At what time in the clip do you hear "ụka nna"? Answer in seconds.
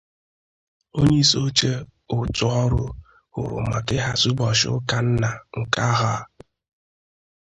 4.77-5.29